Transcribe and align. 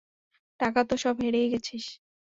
টাকা 0.59 0.81
তো 0.83 0.95
সব 0.97 1.15
হেরেই 1.23 1.47
গেছিস! 1.53 1.85